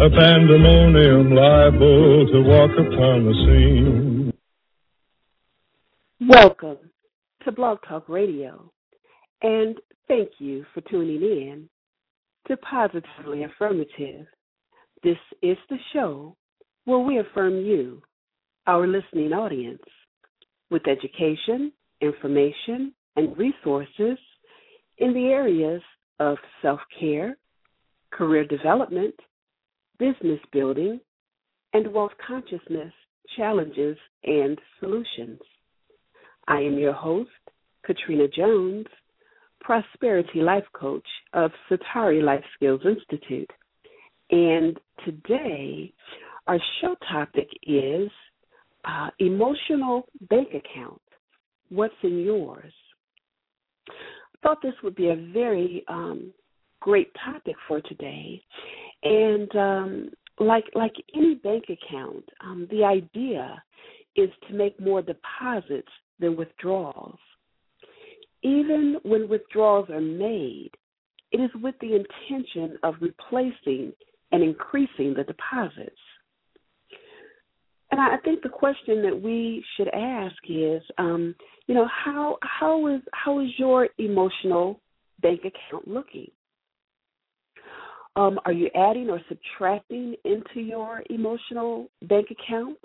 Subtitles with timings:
[0.00, 4.32] a pandemonium liable to walk upon the scene.
[6.28, 6.90] Welcome
[7.44, 8.72] to Blog Talk Radio,
[9.42, 9.76] and
[10.08, 11.68] thank you for tuning in
[12.48, 14.26] to Positively Affirmative.
[15.04, 16.34] This is the show
[16.86, 18.02] where we affirm you,
[18.66, 19.82] our listening audience,
[20.72, 21.70] with education,
[22.00, 24.18] information, and resources
[24.98, 25.82] in the areas
[26.18, 27.36] of self care,
[28.10, 29.14] career development,
[29.98, 31.00] business building,
[31.72, 32.92] and wealth consciousness
[33.36, 35.40] challenges and solutions.
[36.46, 37.30] I am your host,
[37.84, 38.86] Katrina Jones,
[39.60, 43.50] Prosperity Life Coach of Satari Life Skills Institute.
[44.30, 45.92] And today,
[46.46, 48.10] our show topic is
[48.84, 51.00] uh, emotional bank account.
[51.70, 52.72] What's in yours?
[53.88, 53.92] I
[54.42, 56.32] thought this would be a very um,
[56.80, 58.42] great topic for today.
[59.04, 63.62] And um, like like any bank account, um, the idea
[64.16, 65.88] is to make more deposits
[66.18, 67.18] than withdrawals.
[68.42, 70.70] Even when withdrawals are made,
[71.32, 73.92] it is with the intention of replacing
[74.32, 75.96] and increasing the deposits.
[77.90, 81.34] And I think the question that we should ask is, um,
[81.66, 84.80] you know, how how is how is your emotional
[85.20, 86.30] bank account looking?
[88.16, 92.78] Um, are you adding or subtracting into your emotional bank account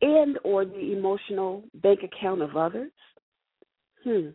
[0.00, 2.92] and or the emotional bank account of others?
[4.02, 4.28] Hmm.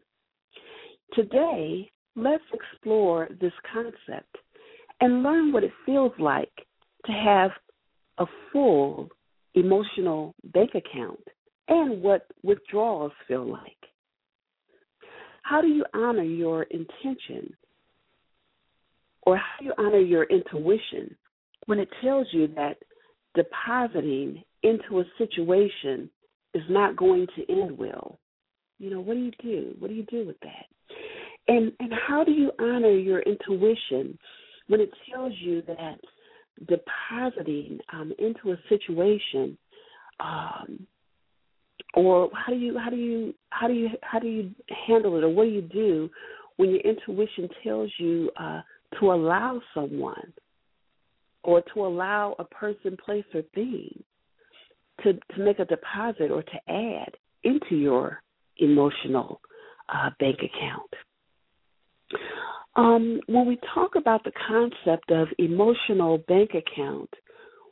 [1.14, 4.36] Today, let's explore this concept
[5.00, 6.54] and learn what it feels like
[7.06, 7.52] to have
[8.20, 9.10] a full
[9.56, 11.20] emotional bank account
[11.68, 13.64] and what withdrawals feel like.
[15.44, 17.54] How do you honor your intention
[19.32, 21.16] or how do you honor your intuition
[21.66, 22.76] when it tells you that
[23.34, 26.10] depositing into a situation
[26.54, 28.20] is not going to end well?
[28.78, 29.76] You know, what do you do?
[29.80, 30.66] What do you do with that?
[31.48, 34.20] And and how do you honor your intuition
[34.68, 36.00] when it tells you that
[36.68, 39.58] depositing um, into a situation,
[40.20, 40.86] um,
[41.94, 44.52] or how do you how do you how do you how do you
[44.88, 46.10] handle it, or what do you do
[46.58, 48.62] when your intuition tells you uh,
[49.00, 50.34] to allow someone
[51.44, 54.04] or to allow a person, place, or thing
[55.04, 58.22] to, to make a deposit or to add into your
[58.58, 59.42] emotional
[59.90, 60.90] uh, bank account.
[62.76, 67.10] Um, when we talk about the concept of emotional bank account,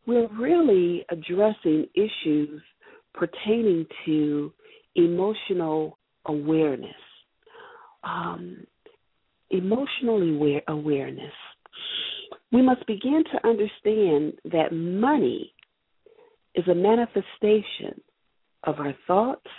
[0.06, 2.62] we're really addressing issues
[3.14, 4.52] pertaining to
[4.96, 6.92] emotional awareness.
[8.04, 8.66] Um,
[9.50, 11.34] emotional aware- awareness,
[12.52, 15.54] we must begin to understand that money
[16.56, 18.02] is a manifestation
[18.64, 19.50] of our thoughts,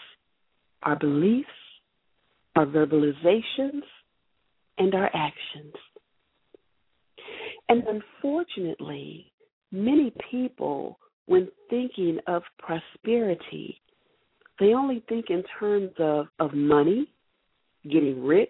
[0.83, 1.49] our beliefs,
[2.56, 3.83] our verbalizations,
[4.78, 5.75] and our actions.
[7.69, 9.31] And unfortunately,
[9.71, 13.81] many people, when thinking of prosperity,
[14.59, 17.09] they only think in terms of, of money,
[17.84, 18.49] getting rich,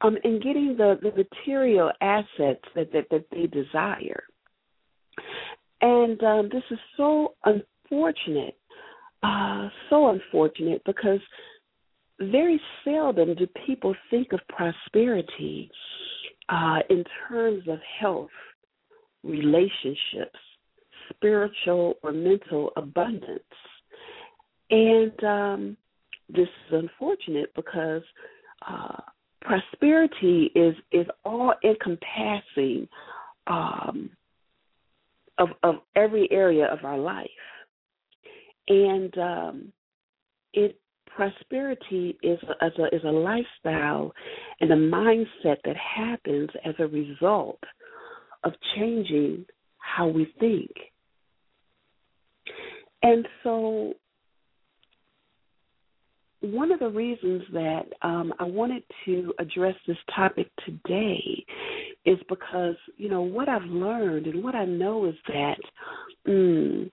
[0.00, 4.22] um, and getting the, the material assets that, that, that they desire.
[5.80, 8.56] And um, this is so unfortunate,
[9.22, 11.20] uh, so unfortunate because
[12.20, 15.70] very seldom do people think of prosperity
[16.48, 18.30] uh, in terms of health,
[19.22, 20.38] relationships,
[21.10, 23.42] spiritual or mental abundance.
[24.70, 25.76] And um,
[26.28, 28.02] this is unfortunate because
[28.68, 29.00] uh,
[29.40, 32.88] prosperity is is all encompassing
[33.46, 34.10] um,
[35.38, 37.28] of of every area of our life,
[38.68, 39.72] and um,
[40.52, 44.12] it prosperity is a, is a is a lifestyle
[44.60, 47.62] and a mindset that happens as a result
[48.44, 49.44] of changing
[49.78, 50.70] how we think.
[53.02, 53.94] And so
[56.40, 61.44] one of the reasons that um, I wanted to address this topic today
[62.04, 65.58] is because you know what I've learned and what I know is that
[66.26, 66.90] mm,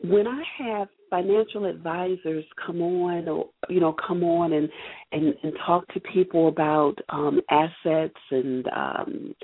[0.00, 4.68] when I have financial advisors come on or you know come on and
[5.12, 9.34] and, and talk to people about um assets and um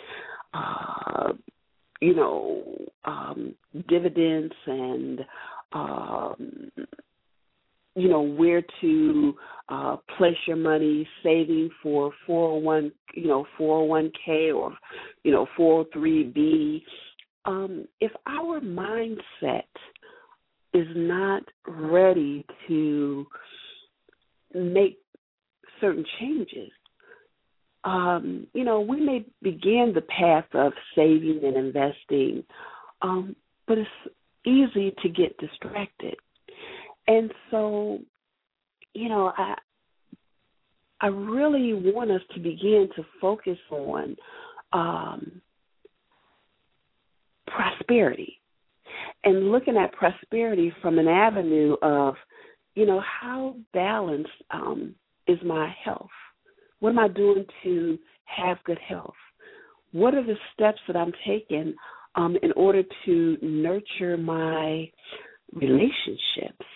[0.54, 1.32] uh
[2.00, 2.62] you know
[3.04, 3.54] um
[3.88, 5.20] dividends and
[5.72, 6.70] um
[7.94, 9.34] you know where to
[9.68, 14.72] uh place your money saving for 401 you know 401k or
[15.22, 16.82] you know 403b
[17.44, 19.62] um if our mindset
[20.72, 23.26] is not ready to
[24.54, 24.98] make
[25.80, 26.70] certain changes
[27.84, 32.42] um you know we may begin the path of saving and investing
[33.02, 33.36] um
[33.66, 33.90] but it's
[34.46, 36.16] easy to get distracted
[37.06, 37.98] and so,
[38.94, 39.54] you know, I
[41.00, 44.16] I really want us to begin to focus on
[44.72, 45.42] um,
[47.46, 48.40] prosperity
[49.24, 52.14] and looking at prosperity from an avenue of,
[52.74, 54.94] you know, how balanced um,
[55.26, 56.08] is my health?
[56.80, 59.14] What am I doing to have good health?
[59.92, 61.74] What are the steps that I'm taking
[62.14, 64.90] um, in order to nurture my
[65.52, 66.66] relationships?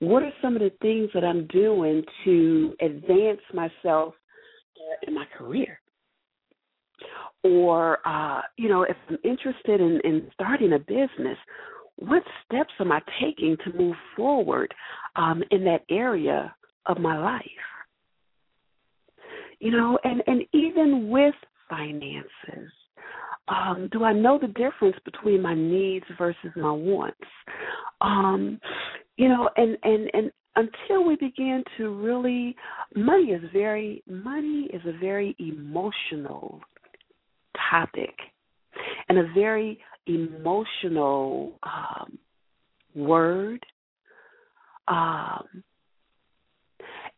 [0.00, 4.14] What are some of the things that I'm doing to advance myself
[5.06, 5.80] in my career?
[7.42, 11.38] Or, uh, you know, if I'm interested in, in starting a business,
[11.96, 14.72] what steps am I taking to move forward
[15.16, 16.54] um, in that area
[16.86, 17.42] of my life?
[19.60, 21.34] You know, and, and even with
[21.70, 22.70] finances,
[23.48, 27.18] um, do I know the difference between my needs versus my wants?
[28.00, 28.60] Um,
[29.16, 32.56] you know and and and until we begin to really
[32.94, 36.60] money is very money is a very emotional
[37.70, 38.14] topic
[39.08, 42.18] and a very emotional um,
[42.94, 43.64] word
[44.88, 45.64] um,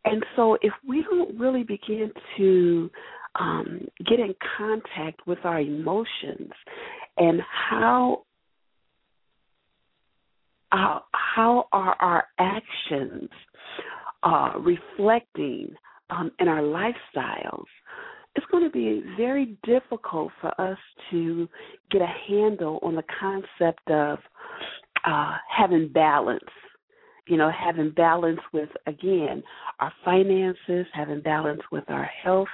[0.04, 2.90] and so if we don't really begin to
[3.38, 6.52] um, get in contact with our emotions
[7.16, 7.40] and
[7.70, 8.24] how
[10.70, 13.30] uh, how are our actions
[14.22, 15.70] uh, reflecting
[16.10, 17.64] um, in our lifestyles,
[18.34, 20.78] it's going to be very difficult for us
[21.10, 21.48] to
[21.90, 24.18] get a handle on the concept of
[25.04, 26.44] uh, having balance.
[27.26, 29.42] You know, having balance with, again,
[29.80, 32.48] our finances, having balance with our health,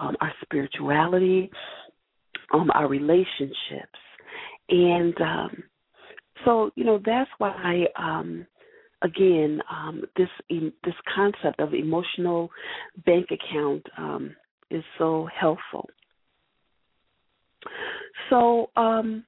[0.00, 1.50] um, our spirituality,
[2.52, 3.98] um, our relationships.
[4.68, 5.62] And um,
[6.44, 8.46] so you know that's why um,
[9.02, 12.50] again um, this this concept of emotional
[13.04, 14.34] bank account um,
[14.70, 15.88] is so helpful.
[18.30, 19.24] So um,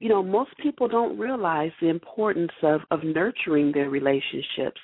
[0.00, 4.80] you know most people don't realize the importance of of nurturing their relationships,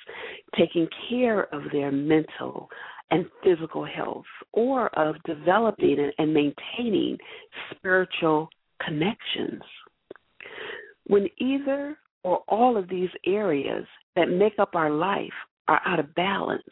[0.57, 2.69] taking care of their mental
[3.13, 7.15] and physical health, or of developing and maintaining
[7.69, 8.49] spiritual
[8.83, 9.61] connections.
[11.05, 15.29] When either or all of these areas that make up our life
[15.67, 16.63] are out of balance,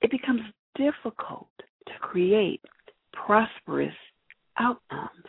[0.00, 0.40] it becomes
[0.76, 2.62] difficult to create
[3.12, 3.92] prosperous
[4.58, 5.26] outcomes.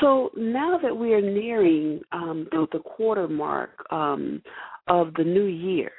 [0.00, 4.42] So now that we are nearing um, the, the, quarter mark um,
[4.86, 5.90] of the new year,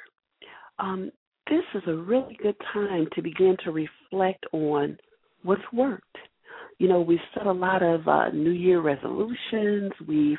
[0.82, 1.10] um,
[1.48, 4.98] this is a really good time to begin to reflect on
[5.42, 6.18] what's worked
[6.82, 9.92] you know, we've set a lot of uh, New Year resolutions.
[10.08, 10.38] We've,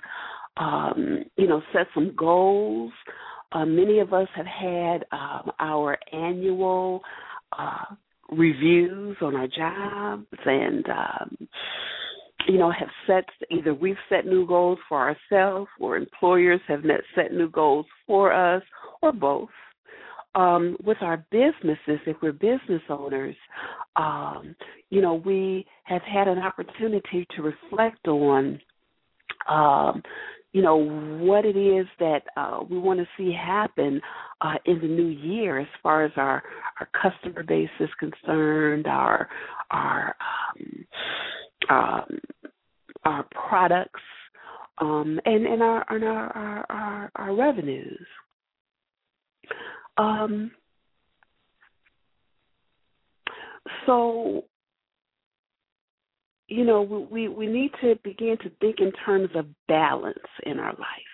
[0.57, 2.91] um, you know, set some goals.
[3.53, 6.99] Uh, many of us have had um, our annual
[7.57, 7.95] uh,
[8.29, 11.47] reviews on our jobs and, um,
[12.49, 16.81] you know, have set either we've set new goals for ourselves or employers have
[17.15, 18.63] set new goals for us
[19.01, 19.47] or both
[20.35, 23.35] um, with our businesses, if we're business owners,
[23.95, 24.55] um,
[24.89, 28.59] you know, we have had an opportunity to reflect on,
[29.49, 30.01] um,
[30.51, 34.01] you know, what it is that uh, we want to see happen
[34.41, 36.43] uh, in the new year as far as our,
[36.79, 39.27] our customer base is concerned, our
[39.71, 40.15] our
[40.55, 40.85] um,
[41.69, 42.19] um,
[43.03, 44.01] our products,
[44.79, 48.05] um, and and our and our, our, our, our revenues.
[49.97, 50.51] Um,
[53.85, 54.45] so,
[56.47, 60.73] you know, we, we need to begin to think in terms of balance in our
[60.73, 61.13] life.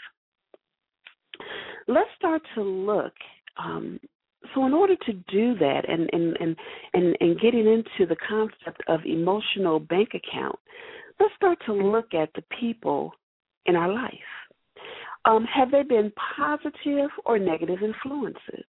[1.87, 3.13] Let's start to look
[3.57, 3.99] um,
[4.53, 6.55] so in order to do that and, and, and,
[6.93, 10.57] and, and getting into the concept of emotional bank account,
[11.19, 13.11] let's start to look at the people
[13.65, 14.13] in our life.
[15.25, 18.65] Um, have they been positive or negative influences?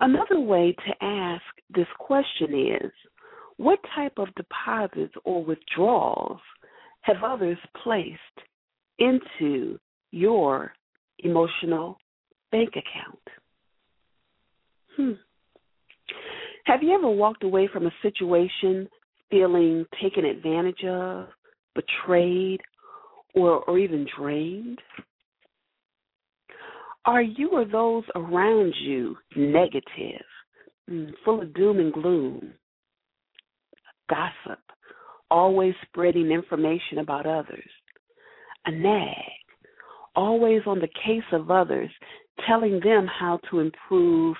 [0.00, 1.42] Another way to ask
[1.74, 2.92] this question is
[3.56, 6.40] what type of deposits or withdrawals
[7.02, 8.18] have others placed
[8.98, 9.78] into
[10.10, 10.72] your
[11.20, 11.98] emotional
[12.52, 13.18] bank account?
[14.96, 15.12] Hmm.
[16.64, 18.88] Have you ever walked away from a situation
[19.30, 21.28] feeling taken advantage of,
[21.74, 22.60] betrayed,
[23.34, 24.78] or, or even drained?
[27.04, 30.26] Are you or those around you negative,
[30.88, 32.52] hmm, full of doom and gloom,
[34.10, 34.60] gossip,
[35.30, 37.70] always spreading information about others,
[38.66, 39.14] a nag,
[40.16, 41.90] always on the case of others,
[42.46, 44.36] telling them how to improve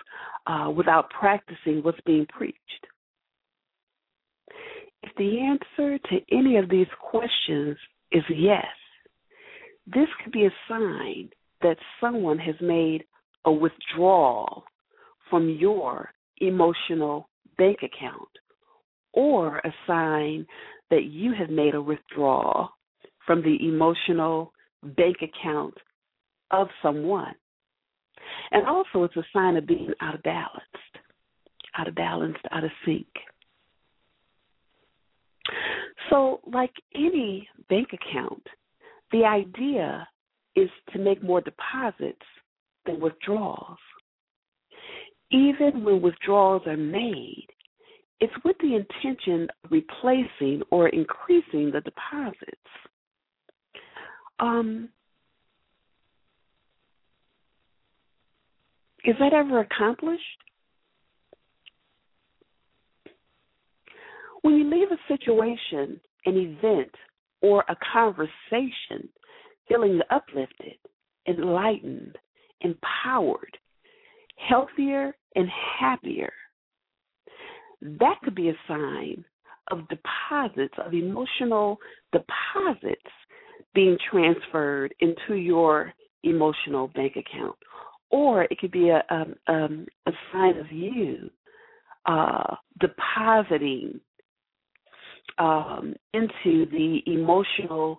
[0.46, 2.58] uh, without practicing what's being preached?
[5.02, 7.76] If the answer to any of these questions
[8.12, 8.66] is yes,
[9.92, 11.30] this could be a sign
[11.62, 13.04] that someone has made
[13.44, 14.64] a withdrawal
[15.30, 18.28] from your emotional bank account
[19.12, 20.46] or a sign
[20.90, 22.70] that you have made a withdrawal
[23.26, 24.52] from the emotional
[24.96, 25.74] bank account
[26.50, 27.34] of someone.
[28.50, 30.50] And also, it's a sign of being out of balance,
[31.76, 33.06] out of balance, out of sync.
[36.10, 38.46] So, like any bank account,
[39.12, 40.06] the idea
[40.56, 42.26] is to make more deposits
[42.86, 43.78] than withdrawals.
[45.30, 47.46] Even when withdrawals are made,
[48.20, 52.56] it's with the intention of replacing or increasing the deposits.
[54.40, 54.88] Um,
[59.04, 60.22] is that ever accomplished?
[64.42, 66.90] When you leave a situation, an event,
[67.42, 69.08] or a conversation
[69.68, 70.78] feeling uplifted,
[71.26, 72.16] enlightened,
[72.60, 73.56] empowered,
[74.36, 76.32] healthier, and happier,
[77.82, 79.24] that could be a sign
[79.70, 81.78] of deposits, of emotional
[82.12, 83.02] deposits
[83.74, 85.92] being transferred into your
[86.24, 87.56] emotional bank account.
[88.10, 91.30] Or it could be a, um, um, a sign of you
[92.06, 94.00] uh, depositing
[95.38, 97.98] um, into the emotional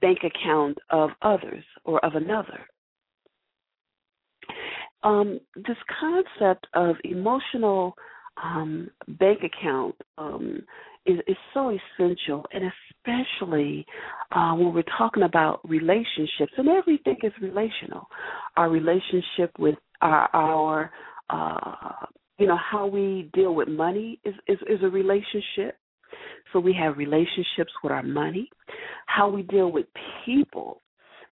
[0.00, 2.60] bank account of others or of another.
[5.02, 7.94] Um, this concept of emotional
[8.42, 10.62] um, bank account um,
[11.04, 13.84] is, is so essential, and especially
[14.30, 18.06] uh, when we're talking about relationships, and everything is relational.
[18.56, 20.90] Our relationship with our, our
[21.30, 22.06] uh,
[22.38, 25.76] you know, how we deal with money is, is, is a relationship.
[26.52, 28.48] So we have relationships with our money.
[29.06, 29.86] How we deal with
[30.24, 30.82] people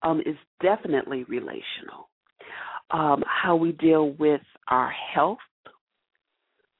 [0.03, 2.09] um, is definitely relational.
[2.91, 5.37] Um, how we deal with our health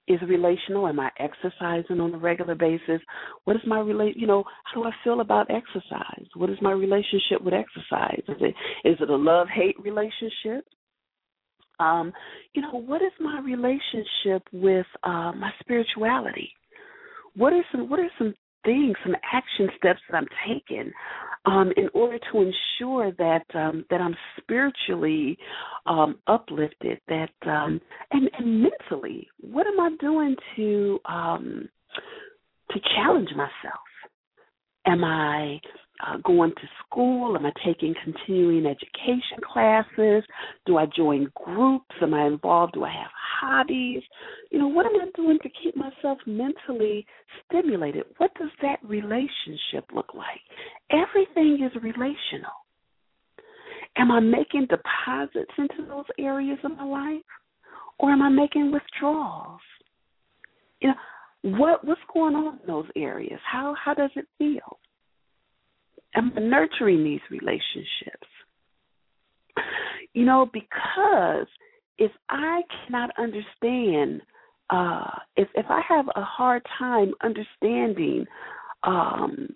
[0.09, 0.87] is relational.
[0.87, 2.99] Am I exercising on a regular basis?
[3.43, 4.17] What is my relate?
[4.17, 6.25] You know, how do I feel about exercise?
[6.35, 8.21] What is my relationship with exercise?
[8.27, 10.65] Is it is it a love hate relationship?
[11.79, 12.11] Um,
[12.53, 16.51] you know, what is my relationship with uh, my spirituality?
[17.35, 18.33] What are some what are some
[18.65, 20.91] things, some action steps that I'm taking
[21.45, 25.37] um, in order to ensure that um, that I'm spiritually
[25.85, 27.79] um, uplifted, that um,
[28.11, 31.69] and, and mentally, what am I doing to um,
[32.71, 33.83] to challenge myself?
[34.85, 35.59] Am I
[36.05, 37.35] uh, going to school?
[37.35, 40.23] Am I taking continuing education classes?
[40.65, 41.95] Do I join groups?
[42.01, 42.73] Am I involved?
[42.73, 44.01] Do I have hobbies?
[44.51, 47.05] You know, what am I doing to keep myself mentally
[47.45, 48.03] stimulated?
[48.17, 50.41] What does that relationship look like?
[50.91, 52.51] Everything is relational.
[53.97, 57.23] Am I making deposits into those areas of my life?
[57.97, 59.59] Or am I making withdrawals?
[60.79, 63.39] You know, what what's going on in those areas?
[63.49, 64.79] How how does it feel?
[66.15, 68.27] Am I nurturing these relationships?
[70.13, 71.47] You know, because
[71.97, 74.21] if I cannot understand,
[74.69, 78.25] uh, if if I have a hard time understanding
[78.83, 79.49] um,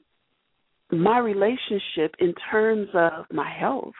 [0.92, 3.94] my relationship in terms of my health,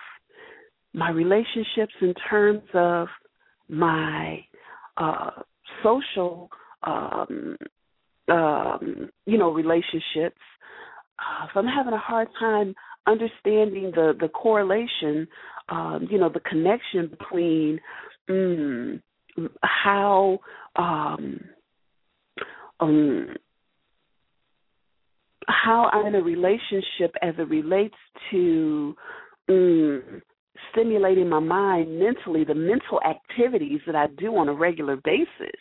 [0.94, 3.08] my relationships in terms of
[3.70, 4.46] my
[4.98, 5.32] uh,
[5.82, 6.50] social,
[6.84, 7.58] um,
[8.30, 10.40] um, you know, relationships,
[11.20, 12.74] uh, if I'm having a hard time
[13.08, 15.28] understanding the the correlation,
[15.70, 17.80] um, you know, the connection between
[18.30, 19.02] mm,
[19.62, 20.40] how
[20.76, 21.40] um,
[22.80, 23.36] um,
[25.48, 27.96] how I'm in a relationship as it relates
[28.32, 28.96] to
[29.50, 30.22] um,
[30.72, 35.60] stimulating my mind mentally, the mental activities that I do on a regular basis.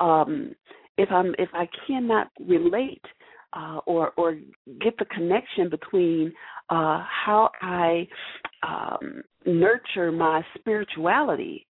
[0.00, 0.54] Um,
[0.96, 3.02] if I'm if I cannot relate
[3.54, 4.36] uh, or or
[4.80, 6.32] get the connection between
[6.70, 8.08] uh, how I
[8.66, 11.66] um, nurture my spirituality,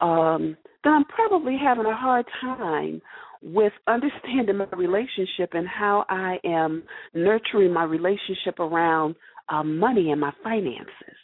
[0.00, 3.02] um, then I'm probably having a hard time
[3.42, 9.16] with understanding my relationship and how I am nurturing my relationship around
[9.48, 11.16] uh, money and my finances,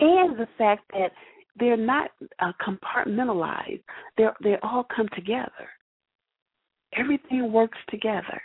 [0.00, 1.12] and the fact that
[1.58, 3.82] they're not uh, compartmentalized;
[4.18, 5.68] they they all come together.
[6.94, 8.42] Everything works together.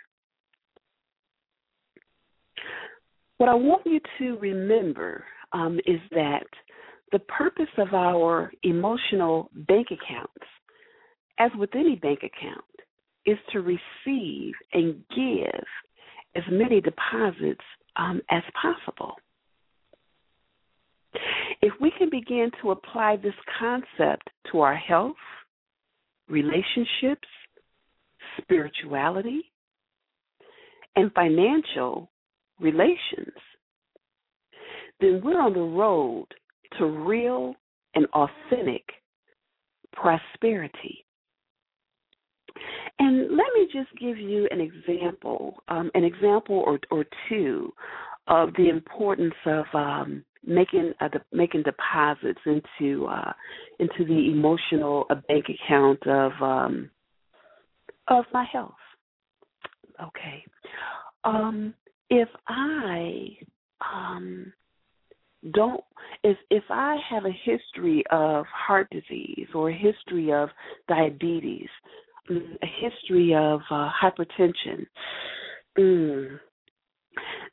[3.37, 6.47] What I want you to remember um, is that
[7.11, 10.45] the purpose of our emotional bank accounts,
[11.39, 12.65] as with any bank account,
[13.25, 15.63] is to receive and give
[16.35, 17.63] as many deposits
[17.95, 19.15] um, as possible.
[21.61, 25.15] If we can begin to apply this concept to our health,
[26.27, 27.27] relationships,
[28.41, 29.41] spirituality,
[30.95, 32.09] and financial
[32.59, 33.35] relations,
[34.99, 36.27] then we're on the road
[36.77, 37.55] to real
[37.95, 38.83] and authentic
[39.93, 41.05] prosperity.
[42.99, 47.71] And let me just give you an example, um, an example or, or two
[48.27, 53.31] of the importance of um, making uh, making deposits into uh,
[53.79, 56.89] into the emotional uh, bank account of um,
[58.07, 58.73] of my health.
[60.01, 60.43] Okay,
[61.23, 61.73] um,
[62.09, 63.37] if I
[63.81, 64.53] um,
[65.53, 65.83] don't
[66.23, 70.49] if if I have a history of heart disease or a history of
[70.87, 71.69] diabetes,
[72.29, 74.85] mm, a history of uh, hypertension,
[75.77, 76.39] mm,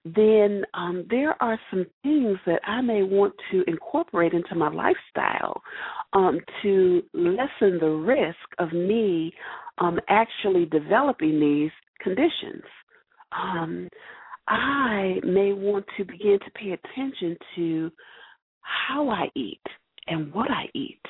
[0.05, 5.61] then um, there are some things that I may want to incorporate into my lifestyle
[6.13, 9.33] um, to lessen the risk of me
[9.79, 12.63] um, actually developing these conditions.
[14.49, 17.91] I may want to begin to pay attention to
[18.61, 19.63] how I eat
[20.07, 21.01] and what I eat.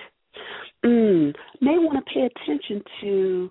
[0.85, 3.51] Mm, may want to pay attention to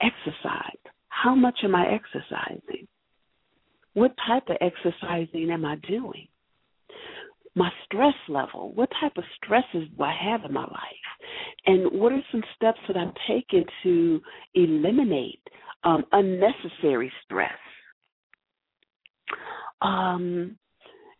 [0.00, 0.76] exercise.
[1.08, 2.86] How much am I exercising?
[3.94, 6.26] What type of exercising am I doing?
[7.54, 8.72] My stress level.
[8.74, 11.06] What type of stresses do I have in my life?
[11.66, 14.20] And what are some steps that I'm taking to
[14.54, 15.40] eliminate
[15.84, 17.52] um, unnecessary stress?
[19.82, 20.56] Um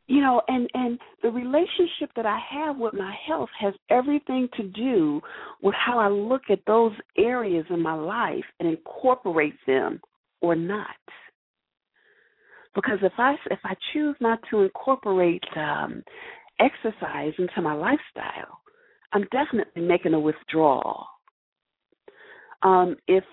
[0.06, 4.62] you know and and the relationship that i have with my health has everything to
[4.64, 5.20] do
[5.62, 10.00] with how i look at those areas in my life and incorporate them
[10.40, 10.86] or not.
[12.74, 16.02] Because if i if i choose not to incorporate um
[16.60, 18.60] exercise into my lifestyle
[19.12, 21.06] i'm definitely making a withdrawal.
[22.62, 23.24] Um if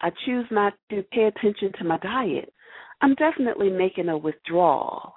[0.00, 2.52] i choose not to pay attention to my diet
[3.00, 5.14] I'm definitely making a withdrawal.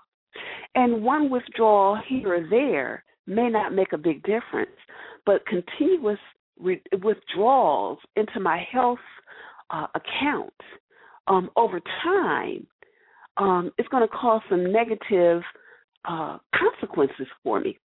[0.75, 4.71] And one withdrawal here or there may not make a big difference,
[5.25, 6.19] but continuous
[6.59, 8.99] re- withdrawals into my health
[9.69, 10.53] uh, account
[11.27, 12.65] um, over time
[13.37, 15.41] um, is going to cause some negative
[16.05, 17.77] uh, consequences for me.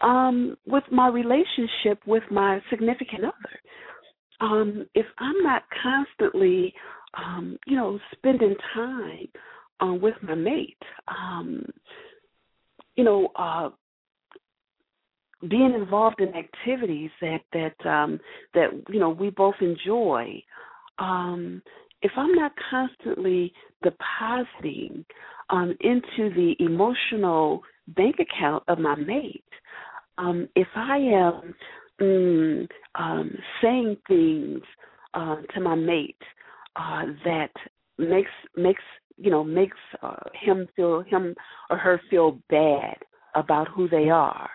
[0.00, 3.60] Um, with my relationship with my significant other,
[4.40, 6.74] um, if I'm not constantly
[7.16, 9.28] um, you know, spending time
[9.80, 11.64] um, with my mate, um,
[12.96, 13.70] you know, uh,
[15.48, 18.18] being involved in activities that that um,
[18.54, 20.42] that you know we both enjoy.
[20.98, 21.62] Um,
[22.02, 25.04] if I'm not constantly depositing
[25.50, 29.44] um, into the emotional bank account of my mate,
[30.18, 31.54] um, if I am
[32.00, 33.30] mm, um,
[33.62, 34.60] saying things
[35.14, 36.16] uh, to my mate
[36.76, 37.50] uh, that
[37.98, 38.82] makes makes
[39.16, 41.34] you know makes uh, him feel him
[41.70, 42.96] or her feel bad
[43.34, 44.50] about who they are.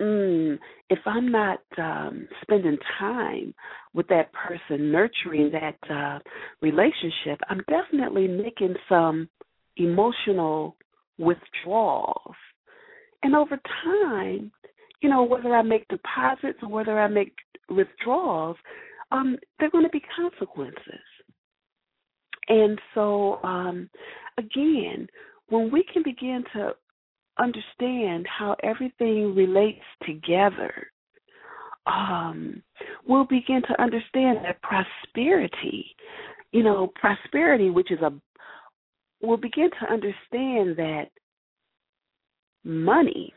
[0.00, 3.54] Mm, if I'm not um, spending time
[3.92, 6.20] with that person, nurturing that uh,
[6.62, 9.28] relationship, I'm definitely making some
[9.76, 10.76] emotional
[11.18, 12.34] withdrawals.
[13.22, 14.50] And over time,
[15.02, 17.34] you know, whether I make deposits or whether I make
[17.68, 18.56] withdrawals,
[19.12, 21.04] um, there are going to be consequences.
[22.50, 23.88] And so, um,
[24.36, 25.06] again,
[25.48, 26.72] when we can begin to
[27.38, 30.88] understand how everything relates together,
[31.86, 32.60] um,
[33.06, 35.94] we'll begin to understand that prosperity,
[36.52, 38.12] you know, prosperity, which is a,
[39.22, 41.06] we'll begin to understand that
[42.64, 43.32] money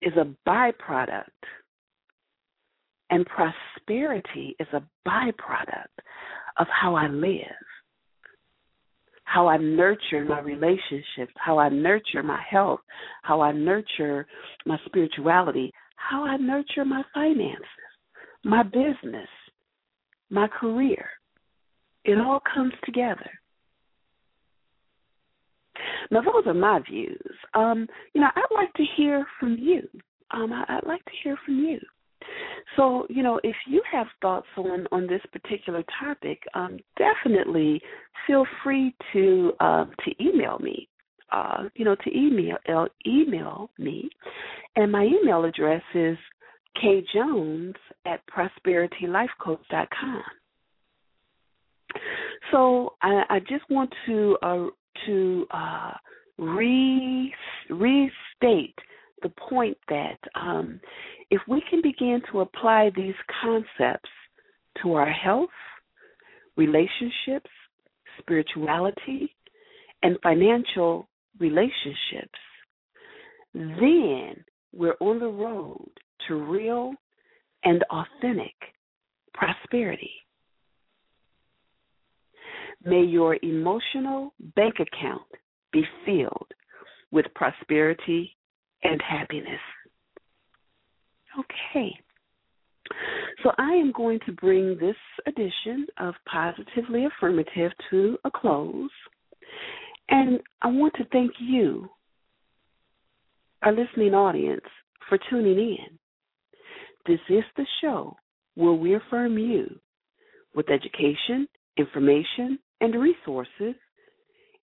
[0.00, 1.24] is a byproduct
[3.10, 5.98] and prosperity is a byproduct
[6.58, 7.42] of how I live,
[9.28, 12.80] how I nurture my relationships, how I nurture my health,
[13.22, 14.26] how I nurture
[14.64, 17.60] my spirituality, how I nurture my finances,
[18.42, 19.28] my business,
[20.30, 21.04] my career.
[22.04, 23.30] It all comes together.
[26.10, 27.20] Now, those are my views.
[27.52, 29.82] Um, you know, I'd like to hear from you.
[30.30, 31.78] Um, I, I'd like to hear from you.
[32.76, 37.80] So, you know, if you have thoughts on on this particular topic, um, definitely
[38.26, 40.88] feel free to uh, to email me.
[41.30, 44.08] Uh, you know, to email uh, email me,
[44.76, 46.16] and my email address is
[46.82, 47.74] kjones
[48.06, 50.22] at prosperitylifecoach.com.
[52.52, 54.66] So I, I just want to uh,
[55.06, 55.92] to uh,
[56.38, 57.34] re
[57.70, 58.78] restate
[59.22, 60.80] the point that um,
[61.30, 64.10] if we can begin to apply these concepts
[64.82, 65.50] to our health,
[66.56, 67.50] relationships,
[68.20, 69.34] spirituality,
[70.02, 72.38] and financial relationships,
[73.54, 75.90] then we're on the road
[76.26, 76.92] to real
[77.64, 78.54] and authentic
[79.34, 80.12] prosperity.
[82.84, 85.22] May your emotional bank account
[85.72, 86.52] be filled
[87.10, 88.36] with prosperity
[88.82, 89.60] and happiness.
[91.38, 91.90] Okay.
[93.42, 98.90] So I am going to bring this edition of Positively Affirmative to a close.
[100.08, 101.88] And I want to thank you,
[103.62, 104.64] our listening audience,
[105.08, 105.98] for tuning in.
[107.06, 108.16] This is the show
[108.54, 109.78] where we affirm you
[110.54, 113.74] with education, information, and resources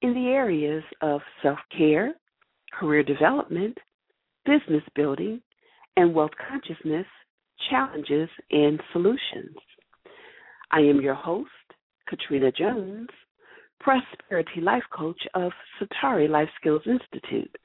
[0.02, 2.14] in the areas of self care,
[2.78, 3.78] career development,
[4.46, 5.42] business building,
[5.98, 7.06] and wealth consciousness
[7.70, 9.56] challenges and solutions.
[10.72, 11.50] I am your host,
[12.08, 13.10] Katrina Jones,
[13.80, 17.56] Prosperity Life Coach of Satari Life Skills Institute,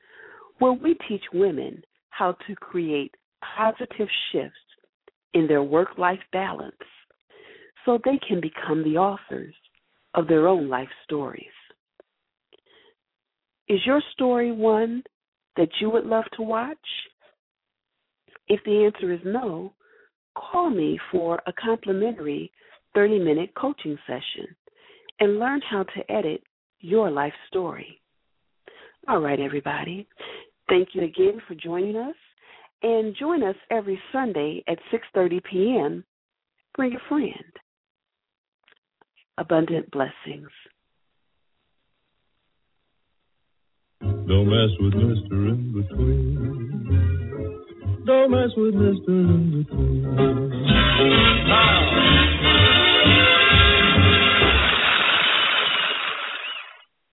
[0.58, 3.14] where we teach women how to create
[3.56, 4.56] positive shifts
[5.34, 6.74] in their work life balance
[7.84, 9.54] so they can become the authors
[10.14, 11.44] of their own life stories.
[13.68, 15.02] Is your story one
[15.60, 16.78] that you would love to watch?
[18.48, 19.74] If the answer is no,
[20.34, 22.50] call me for a complimentary
[22.94, 24.56] 30 minute coaching session
[25.20, 26.42] and learn how to edit
[26.78, 28.00] your life story.
[29.06, 30.08] All right, everybody.
[30.70, 32.16] Thank you again for joining us
[32.82, 36.04] and join us every Sunday at 6:30 p.m.
[36.74, 37.52] Bring a friend.
[39.36, 40.48] Abundant blessings.
[44.00, 45.50] Don't mess with Mr.
[45.50, 46.36] In Between.
[48.06, 49.08] Don't mess with Mr.
[49.08, 50.02] In Between.
[51.46, 51.70] Now.